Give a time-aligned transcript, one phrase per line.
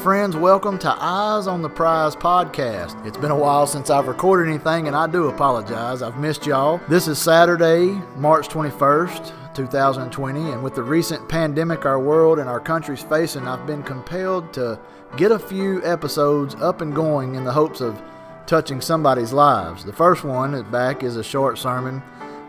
[0.00, 0.34] friends.
[0.34, 3.04] Welcome to Eyes on the Prize podcast.
[3.04, 6.00] It's been a while since I've recorded anything, and I do apologize.
[6.00, 6.80] I've missed y'all.
[6.88, 12.60] This is Saturday, March 21st, 2020, and with the recent pandemic our world and our
[12.60, 14.80] country's facing, I've been compelled to
[15.18, 18.00] get a few episodes up and going in the hopes of
[18.46, 19.84] touching somebody's lives.
[19.84, 22.02] The first one at back is a short sermon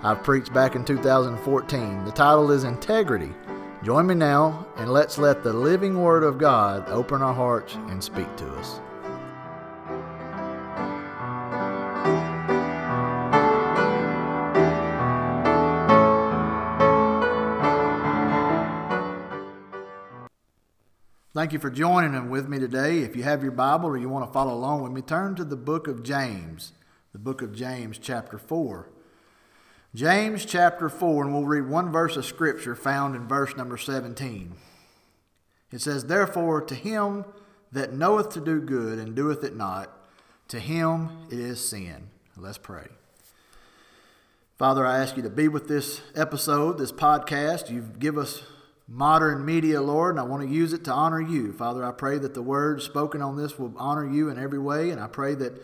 [0.04, 2.06] I've preached back in 2014.
[2.06, 3.34] The title is Integrity.
[3.84, 8.04] Join me now and let's let the living Word of God open our hearts and
[8.04, 8.80] speak to us.
[21.34, 23.00] Thank you for joining with me today.
[23.00, 25.44] If you have your Bible or you want to follow along with me, turn to
[25.44, 26.74] the book of James,
[27.14, 28.91] the book of James, chapter 4.
[29.94, 34.54] James chapter 4, and we'll read one verse of Scripture found in verse number 17.
[35.70, 37.26] It says, Therefore, to him
[37.74, 39.92] that knoweth to do good and doeth it not,
[40.48, 42.10] to him it is sin.
[42.38, 42.88] Let's pray.
[44.58, 47.70] Father, I ask you to be with this episode, this podcast.
[47.70, 48.44] You've given us
[48.88, 51.52] modern media, Lord, and I want to use it to honor you.
[51.52, 54.90] Father, I pray that the words spoken on this will honor you in every way,
[54.90, 55.62] and I pray that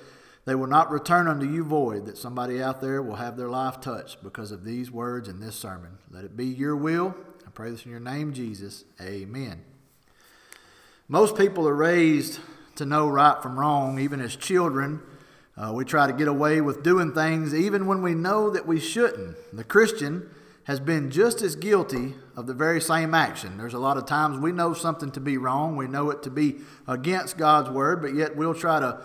[0.48, 3.82] they will not return unto you void, that somebody out there will have their life
[3.82, 5.98] touched because of these words in this sermon.
[6.10, 7.14] Let it be your will.
[7.46, 8.86] I pray this in your name, Jesus.
[9.02, 9.66] Amen.
[11.10, 12.40] Most people are raised
[12.76, 15.02] to know right from wrong, even as children.
[15.58, 18.80] Uh, we try to get away with doing things even when we know that we
[18.80, 19.36] shouldn't.
[19.52, 20.30] The Christian
[20.64, 23.58] has been just as guilty of the very same action.
[23.58, 26.30] There's a lot of times we know something to be wrong, we know it to
[26.30, 29.02] be against God's word, but yet we'll try to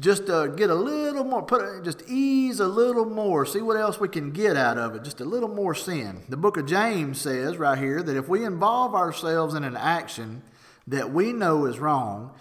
[0.00, 3.78] just uh, get a little more, put it, just ease a little more, see what
[3.78, 6.22] else we can get out of it, just a little more sin.
[6.28, 10.42] The book of James says right here that if we involve ourselves in an action
[10.86, 12.32] that we know is wrong,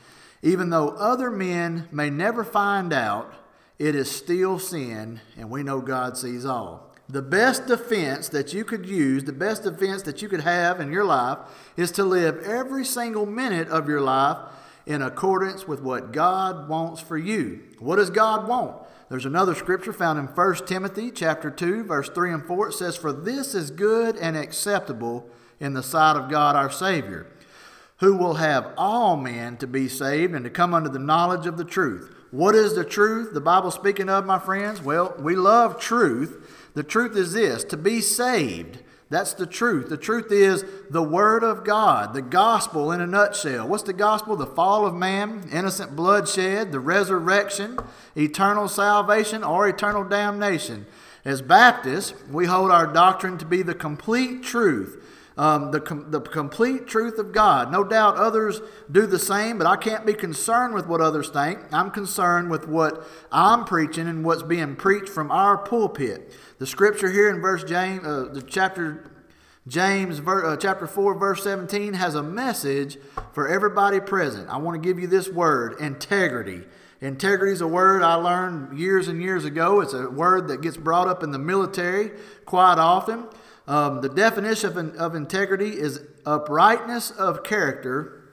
[0.41, 3.33] even though other men may never find out,
[3.79, 6.91] it is still sin, and we know God sees all.
[7.07, 10.91] The best defense that you could use, the best defense that you could have in
[10.91, 11.37] your life,
[11.77, 14.37] is to live every single minute of your life
[14.85, 17.61] in accordance with what God wants for you.
[17.79, 18.77] What does God want?
[19.09, 22.97] There's another scripture found in 1 Timothy chapter 2 verse 3 and 4 it says
[22.97, 25.29] for this is good and acceptable
[25.59, 27.27] in the sight of God our savior
[27.97, 31.57] who will have all men to be saved and to come under the knowledge of
[31.57, 32.13] the truth.
[32.31, 34.81] What is the truth the Bible speaking of my friends?
[34.81, 36.71] Well, we love truth.
[36.73, 38.79] The truth is this, to be saved
[39.15, 39.87] that's the truth.
[39.87, 43.65] The truth is the Word of God, the gospel in a nutshell.
[43.65, 44.35] What's the gospel?
[44.35, 47.79] The fall of man, innocent bloodshed, the resurrection,
[48.17, 50.85] eternal salvation, or eternal damnation.
[51.23, 55.01] As Baptists, we hold our doctrine to be the complete truth.
[55.37, 57.69] Um, the, com- the complete truth of God.
[57.69, 61.59] No doubt others do the same, but I can't be concerned with what others think.
[61.73, 66.31] I'm concerned with what I'm preaching and what's being preached from our pulpit.
[66.57, 69.11] The scripture here in verse James, uh, the chapter
[69.67, 72.97] James uh, chapter 4 verse 17 has a message
[73.33, 74.47] for everybody present.
[74.47, 76.63] I want to give you this word, integrity.
[77.01, 79.81] Integrity is a word I learned years and years ago.
[79.81, 82.11] It's a word that gets brought up in the military
[82.45, 83.25] quite often.
[83.67, 88.23] Um, the definition of, of integrity is uprightness of character,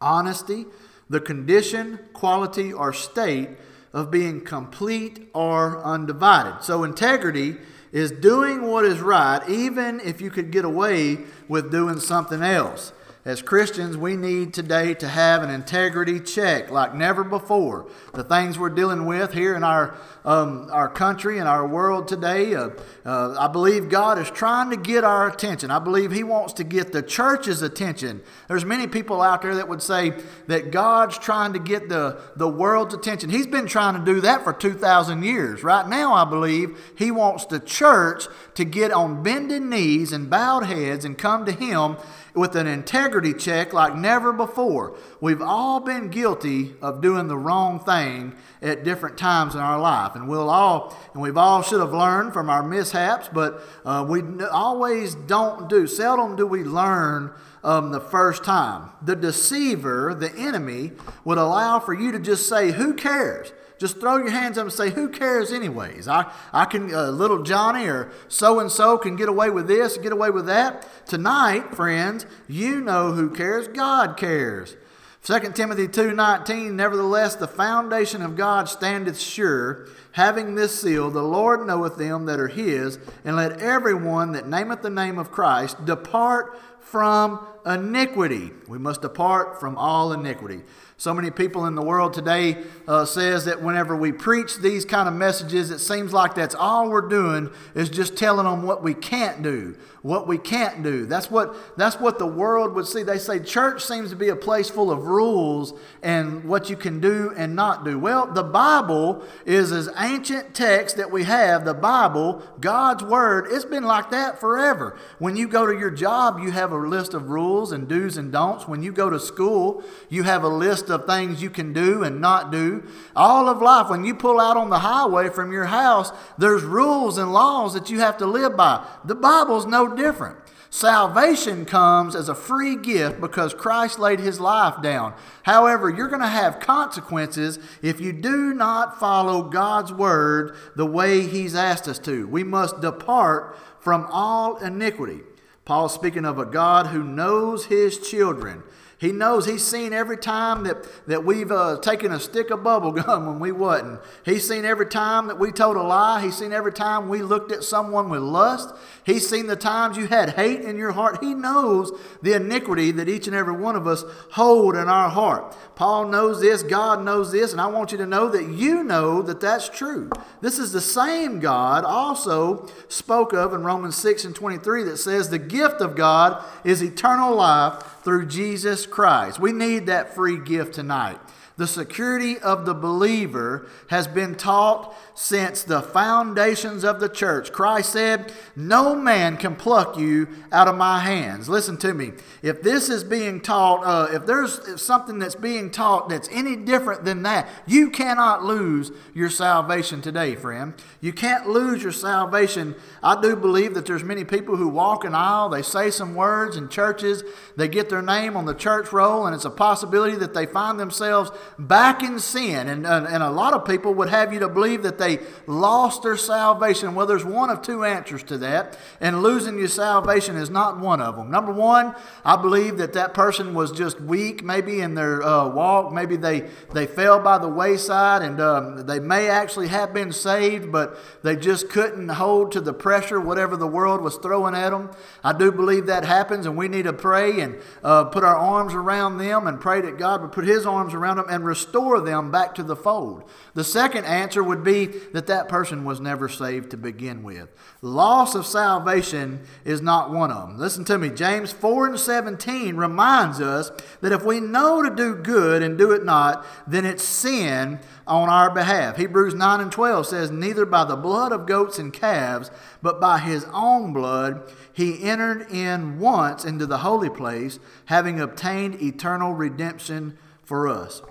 [0.00, 0.66] honesty,
[1.08, 3.50] the condition, quality, or state
[3.92, 6.64] of being complete or undivided.
[6.64, 7.56] So, integrity
[7.92, 12.92] is doing what is right, even if you could get away with doing something else.
[13.24, 17.88] As Christians, we need today to have an integrity check like never before.
[18.12, 22.54] The things we're dealing with here in our, um, our country and our world today,
[22.54, 22.70] uh,
[23.04, 25.70] uh, I believe God is trying to get our attention.
[25.70, 28.22] I believe He wants to get the church's attention.
[28.48, 30.14] There's many people out there that would say
[30.46, 33.28] that God's trying to get the, the world's attention.
[33.28, 35.62] He's been trying to do that for 2,000 years.
[35.62, 40.64] Right now, I believe He wants the church to get on bended knees and bowed
[40.64, 41.98] heads and come to Him
[42.34, 44.96] with an integrity check like never before.
[45.20, 50.13] We've all been guilty of doing the wrong thing at different times in our life,
[50.14, 54.22] and we'll all and we've all should have learned from our mishaps, but uh, we
[54.50, 55.86] always don't do.
[55.86, 57.32] Seldom do we learn
[57.62, 58.90] um, the first time.
[59.02, 60.92] The deceiver, the enemy,
[61.24, 64.72] would allow for you to just say, "Who cares?" Just throw your hands up and
[64.72, 66.06] say, Who cares, anyways?
[66.06, 69.98] I, I can, uh, little Johnny or so and so can get away with this,
[69.98, 70.86] get away with that.
[71.06, 73.66] Tonight, friends, you know who cares.
[73.68, 74.76] God cares.
[75.24, 81.66] 2 Timothy 2:19 Nevertheless the foundation of God standeth sure having this seal, The Lord
[81.66, 86.58] knoweth them that are his, and let everyone that nameth the name of Christ depart
[86.84, 88.50] from iniquity.
[88.68, 90.62] We must depart from all iniquity.
[90.96, 95.08] So many people in the world today uh, says that whenever we preach these kind
[95.08, 98.94] of messages, it seems like that's all we're doing is just telling them what we
[98.94, 101.04] can't do, what we can't do.
[101.04, 103.02] That's what that's what the world would see.
[103.02, 107.00] They say church seems to be a place full of rules and what you can
[107.00, 107.98] do and not do.
[107.98, 111.64] Well, the Bible is as ancient text that we have.
[111.64, 114.96] The Bible, God's word, it's been like that forever.
[115.18, 118.32] When you go to your job, you have a list of rules and do's and
[118.32, 118.66] don'ts.
[118.66, 122.20] When you go to school, you have a list of things you can do and
[122.20, 122.82] not do.
[123.14, 127.18] All of life, when you pull out on the highway from your house, there's rules
[127.18, 128.86] and laws that you have to live by.
[129.04, 130.38] The Bible's no different.
[130.74, 135.14] Salvation comes as a free gift because Christ laid his life down.
[135.44, 141.28] However, you're going to have consequences if you do not follow God's word the way
[141.28, 142.26] he's asked us to.
[142.26, 145.20] We must depart from all iniquity.
[145.64, 148.62] Paul speaking of a God who knows his children.
[149.04, 152.90] He knows he's seen every time that, that we've uh, taken a stick of bubble
[152.92, 154.00] gum when we wasn't.
[154.24, 156.22] He's seen every time that we told a lie.
[156.22, 158.74] He's seen every time we looked at someone with lust.
[159.04, 161.22] He's seen the times you had hate in your heart.
[161.22, 161.92] He knows
[162.22, 165.54] the iniquity that each and every one of us hold in our heart.
[165.74, 169.20] Paul knows this, God knows this, and I want you to know that you know
[169.20, 170.08] that that's true.
[170.40, 175.28] This is the same God also spoke of in Romans 6 and 23 that says
[175.28, 179.40] the gift of God is eternal life through Jesus Christ.
[179.40, 181.18] We need that free gift tonight.
[181.56, 187.52] The security of the believer has been taught since the foundations of the church.
[187.52, 191.48] Christ said, No man can pluck you out of my hands.
[191.48, 192.10] Listen to me.
[192.42, 197.04] If this is being taught, uh, if there's something that's being taught that's any different
[197.04, 200.74] than that, you cannot lose your salvation today, friend.
[201.00, 202.74] You can't lose your salvation.
[203.00, 206.56] I do believe that there's many people who walk an aisle, they say some words
[206.56, 207.22] in churches,
[207.56, 210.80] they get their name on the church roll, and it's a possibility that they find
[210.80, 212.68] themselves back in sin.
[212.68, 216.02] And, and, and, a lot of people would have you to believe that they lost
[216.02, 216.94] their salvation.
[216.94, 221.00] Well, there's one of two answers to that, and losing your salvation is not one
[221.00, 221.30] of them.
[221.30, 221.94] Number one,
[222.24, 225.92] I believe that that person was just weak, maybe in their uh, walk.
[225.92, 230.70] Maybe they, they fell by the wayside, and um, they may actually have been saved,
[230.70, 234.90] but they just couldn't hold to the pressure, whatever the world was throwing at them.
[235.22, 238.74] I do believe that happens, and we need to pray and uh, put our arms
[238.74, 242.30] around them and pray that God would put His arms around them and restore them
[242.30, 243.28] back to the fold.
[243.54, 247.48] The second answer would be that that person was never saved to begin with.
[247.82, 250.58] Loss of salvation is not one of them.
[250.58, 251.10] Listen to me.
[251.10, 255.90] James 4 and 17 reminds us that if we know to do good and do
[255.90, 258.96] it not, then it's sin on our behalf.
[258.96, 263.18] Hebrews 9 and 12 says, Neither by the blood of goats and calves, but by
[263.18, 264.42] his own blood,
[264.72, 271.02] he entered in once into the holy place, having obtained eternal redemption for us.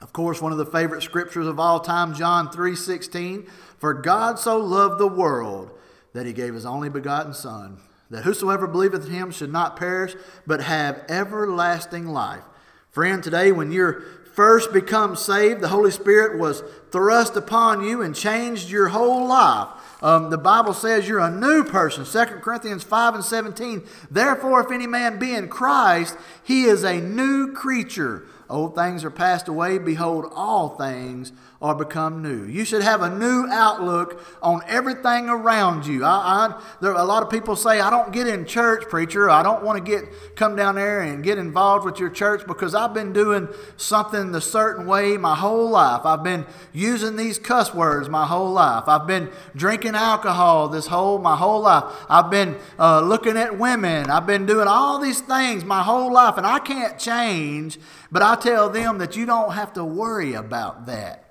[0.00, 3.46] Of course, one of the favorite scriptures of all time, John 3:16,
[3.78, 5.70] for God so loved the world
[6.12, 7.78] that he gave his only begotten son,
[8.10, 10.14] that whosoever believeth in him should not perish,
[10.46, 12.44] but have everlasting life.
[12.90, 14.02] Friend, today when you're
[14.34, 16.62] first become saved, the Holy Spirit was
[16.92, 19.66] thrust upon you and changed your whole life.
[20.00, 22.04] Um, the Bible says you're a new person.
[22.04, 23.82] 2 Corinthians 5 and 17.
[24.08, 28.26] Therefore, if any man be in Christ, he is a new creature.
[28.50, 29.78] Old things are passed away.
[29.78, 32.44] Behold, all things are become new.
[32.44, 36.04] You should have a new outlook on everything around you.
[36.04, 39.28] I, I, there, a lot of people say, I don't get in church, preacher.
[39.28, 42.76] I don't want to get come down there and get involved with your church because
[42.76, 46.06] I've been doing something the certain way my whole life.
[46.06, 48.84] I've been using these cuss words my whole life.
[48.86, 51.84] I've been drinking alcohol this whole my whole life.
[52.08, 54.10] I've been uh, looking at women.
[54.10, 57.78] I've been doing all these things my whole life, and I can't change.
[58.10, 61.24] But I tell them that you don't have to worry about that.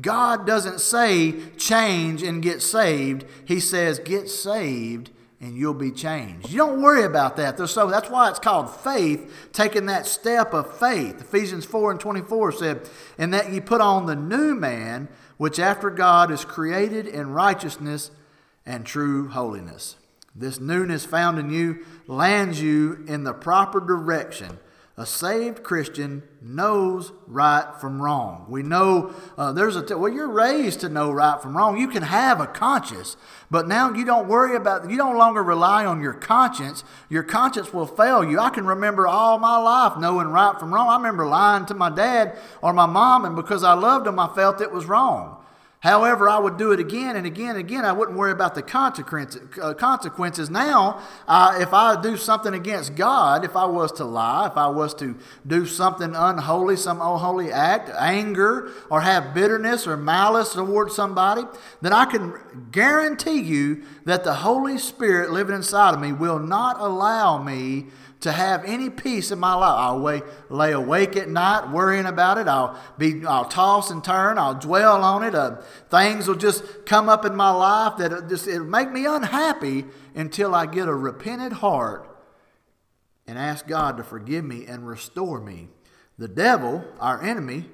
[0.00, 3.24] God doesn't say change and get saved.
[3.44, 6.50] He says get saved and you'll be changed.
[6.50, 7.58] You don't worry about that.
[7.68, 11.20] So that's why it's called faith, taking that step of faith.
[11.20, 15.90] Ephesians 4 and 24 said, And that ye put on the new man, which after
[15.90, 18.10] God is created in righteousness
[18.64, 19.96] and true holiness.
[20.34, 24.58] This newness found in you lands you in the proper direction
[24.98, 28.46] a saved Christian knows right from wrong.
[28.48, 31.76] We know uh, there's a t- well, you're raised to know right from wrong.
[31.76, 33.18] You can have a conscience,
[33.50, 34.88] but now you don't worry about.
[34.88, 36.82] You don't longer rely on your conscience.
[37.10, 38.40] Your conscience will fail you.
[38.40, 40.88] I can remember all my life knowing right from wrong.
[40.88, 44.34] I remember lying to my dad or my mom, and because I loved them, I
[44.34, 45.35] felt it was wrong.
[45.86, 47.84] However, I would do it again and again and again.
[47.84, 50.48] I wouldn't worry about the consequences.
[50.48, 50.52] Uh.
[50.52, 54.66] Now, uh, if I do something against God, if I was to lie, if I
[54.66, 55.16] was to
[55.46, 61.42] do something unholy, some unholy act, anger, or have bitterness or malice towards somebody,
[61.80, 62.34] then I can
[62.72, 67.86] guarantee you that the Holy Spirit living inside of me will not allow me
[68.20, 69.78] to have any peace in my life.
[69.78, 72.48] I'll lay, lay awake at night worrying about it.
[72.48, 74.38] I'll be, I'll toss and turn.
[74.38, 75.34] I'll dwell on it.
[75.34, 75.58] Uh,
[75.90, 79.84] things will just come up in my life that it just it'll make me unhappy
[80.14, 82.08] until I get a repentant heart
[83.26, 85.68] and ask God to forgive me and restore me.
[86.18, 87.66] The devil, our enemy,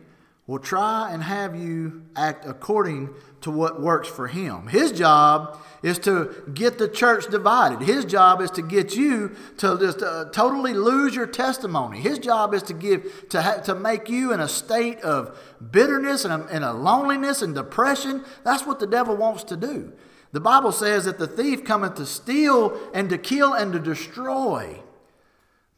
[0.47, 3.09] will try and have you act according
[3.41, 4.67] to what works for him.
[4.67, 7.83] His job is to get the church divided.
[7.83, 12.01] His job is to get you to just uh, totally lose your testimony.
[12.01, 15.39] His job is to give to ha- to make you in a state of
[15.71, 18.25] bitterness and a, and a loneliness and depression.
[18.45, 19.93] That's what the devil wants to do.
[20.33, 24.81] The Bible says that the thief cometh to steal and to kill and to destroy.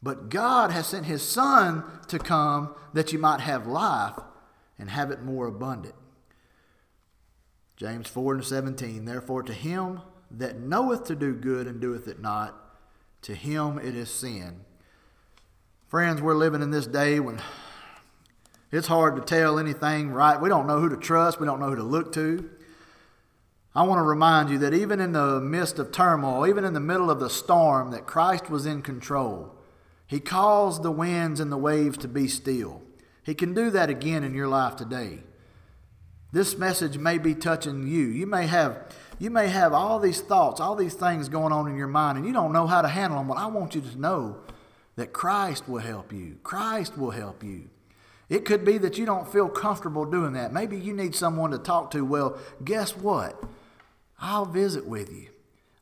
[0.01, 4.15] But God has sent his son to come that you might have life
[4.77, 5.95] and have it more abundant.
[7.77, 10.01] James 4 and 17, Therefore to him
[10.31, 12.55] that knoweth to do good and doeth it not,
[13.23, 14.61] to him it is sin.
[15.87, 17.41] Friends, we're living in this day when
[18.71, 20.39] it's hard to tell anything right.
[20.39, 22.49] We don't know who to trust, we don't know who to look to.
[23.75, 26.79] I want to remind you that even in the midst of turmoil, even in the
[26.79, 29.53] middle of the storm, that Christ was in control.
[30.07, 32.81] He caused the winds and the waves to be still.
[33.25, 35.19] He can do that again in your life today.
[36.31, 38.05] This message may be touching you.
[38.05, 41.77] You may have you may have all these thoughts, all these things going on in
[41.77, 43.27] your mind and you don't know how to handle them.
[43.29, 44.37] But I want you to know
[44.97, 46.37] that Christ will help you.
[46.43, 47.69] Christ will help you.
[48.27, 50.51] It could be that you don't feel comfortable doing that.
[50.51, 52.03] Maybe you need someone to talk to.
[52.03, 53.41] Well, guess what?
[54.19, 55.27] I'll visit with you.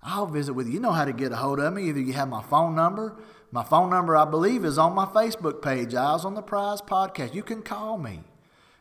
[0.01, 0.73] I'll visit with you.
[0.73, 1.89] You know how to get a hold of me.
[1.89, 3.15] Either you have my phone number.
[3.53, 7.35] My phone number, I believe, is on my Facebook page, Eyes on the Prize Podcast.
[7.35, 8.21] You can call me.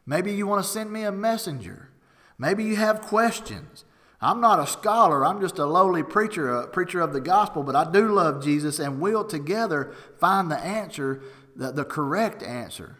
[0.06, 1.90] Maybe you want to send me a messenger.
[2.38, 3.84] Maybe you have questions.
[4.18, 5.26] I'm not a scholar.
[5.26, 8.78] I'm just a lowly preacher, a preacher of the gospel, but I do love Jesus
[8.78, 11.22] and we'll together find the answer,
[11.54, 12.96] the, the correct answer.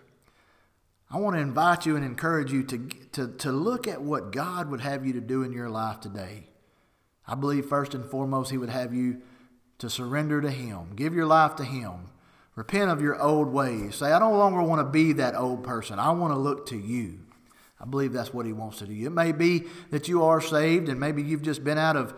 [1.10, 4.70] I want to invite you and encourage you to, to, to look at what God
[4.70, 6.48] would have you to do in your life today.
[7.26, 9.22] I believe first and foremost, He would have you
[9.82, 10.92] to surrender to Him.
[10.94, 12.08] Give your life to Him.
[12.54, 13.96] Repent of your old ways.
[13.96, 15.98] Say, I no longer want to be that old person.
[15.98, 17.18] I want to look to you.
[17.80, 18.94] I believe that's what he wants to do.
[19.06, 22.14] It may be that you are saved and maybe you've just been out of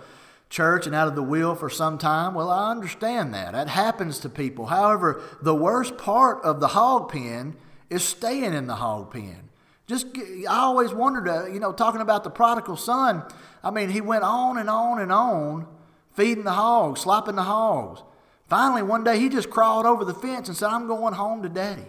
[0.50, 2.34] church and out of the will for some time.
[2.34, 3.52] Well, I understand that.
[3.52, 4.66] That happens to people.
[4.66, 7.56] However, the worst part of the hog pen
[7.88, 9.48] is staying in the hog pen.
[9.86, 13.22] Just, I always wondered, uh, you know, talking about the prodigal son,
[13.62, 15.66] I mean, he went on and on and on
[16.14, 18.02] feeding the hogs, slopping the hogs.
[18.48, 21.48] Finally, one day he just crawled over the fence and said, I'm going home to
[21.48, 21.86] daddy.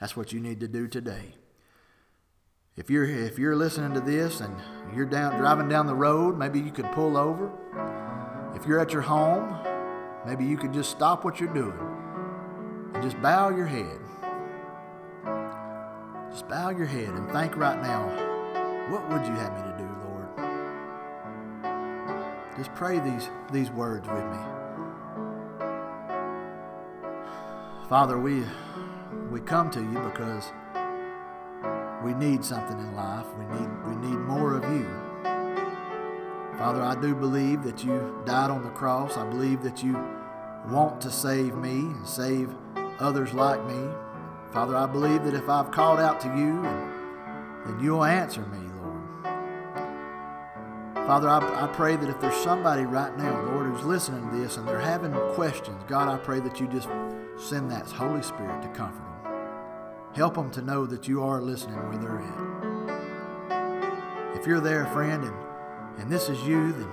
[0.00, 1.34] That's what you need to do today.
[2.76, 4.54] If you're, if you're listening to this and
[4.94, 7.50] you're down, driving down the road, maybe you could pull over.
[8.54, 9.56] If you're at your home,
[10.26, 11.78] maybe you could just stop what you're doing
[12.94, 14.00] and just bow your head.
[16.30, 18.08] Just bow your head and think right now,
[18.90, 19.93] what would you have me to do?
[22.56, 24.38] Just pray these, these words with me.
[27.88, 28.44] Father, we,
[29.30, 30.52] we come to you because
[32.04, 33.26] we need something in life.
[33.36, 34.88] We need, we need more of you.
[36.58, 39.16] Father, I do believe that you died on the cross.
[39.16, 39.98] I believe that you
[40.68, 42.54] want to save me and save
[43.00, 43.90] others like me.
[44.52, 46.62] Father, I believe that if I've called out to you,
[47.66, 48.58] then you'll answer me,
[51.06, 54.56] Father, I, I pray that if there's somebody right now, Lord, who's listening to this
[54.56, 56.88] and they're having questions, God, I pray that you just
[57.36, 59.34] send that Holy Spirit to comfort them.
[60.14, 62.54] Help them to know that you are listening where they're at.
[64.40, 65.36] If you're there, friend, and,
[65.98, 66.88] and this is you, then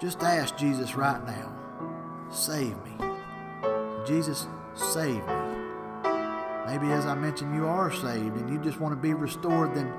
[0.00, 1.54] just ask Jesus right now,
[2.30, 2.92] save me.
[4.06, 5.34] Jesus, save me.
[6.66, 9.92] Maybe as I mentioned, you are saved and you just want to be restored, then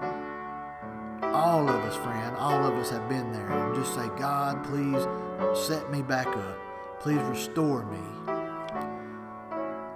[1.36, 3.50] all of us, friend, all of us have been there.
[3.50, 5.06] And just say, God, please
[5.68, 6.58] set me back up.
[7.02, 8.00] Please restore me.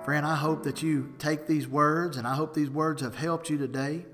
[0.03, 3.49] Friend, I hope that you take these words, and I hope these words have helped
[3.49, 4.05] you today.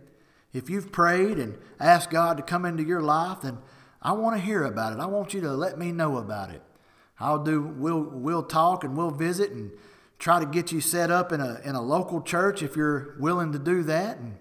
[0.54, 3.58] If you've prayed and asked God to come into your life, then
[4.02, 5.00] I want to hear about it.
[5.00, 6.62] I want you to let me know about it.
[7.20, 7.62] I'll do.
[7.62, 9.72] We'll we'll talk and we'll visit and
[10.20, 13.52] try to get you set up in a in a local church if you're willing
[13.54, 14.18] to do that.
[14.18, 14.38] And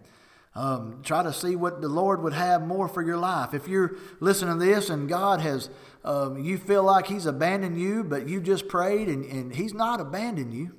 [0.57, 3.55] Um, try to see what the Lord would have more for your life.
[3.55, 5.69] If you're listening to this and God has,
[6.05, 10.01] um, you feel like He's abandoned you, but you just prayed and, and He's not
[10.01, 10.73] abandoned you,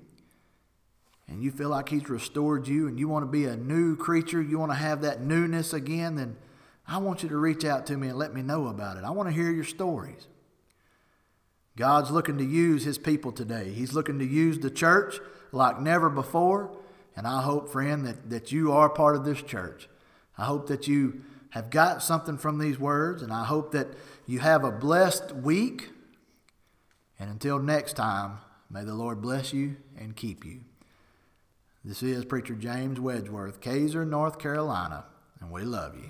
[1.27, 4.41] and you feel like He's restored you and you want to be a new creature,
[4.41, 6.37] you want to have that newness again, then
[6.87, 9.03] I want you to reach out to me and let me know about it.
[9.03, 10.27] I want to hear your stories.
[11.75, 13.73] God's looking to use His people today.
[13.73, 15.19] He's looking to use the church
[15.51, 16.77] like never before.
[17.15, 19.87] And I hope, friend, that, that you are part of this church.
[20.37, 23.87] I hope that you have got something from these words, and I hope that
[24.25, 25.91] you have a blessed week.
[27.17, 30.61] And until next time, may the Lord bless you and keep you.
[31.85, 35.05] This is Preacher James Wedgeworth, Kaiser, North Carolina,
[35.39, 36.09] and we love you.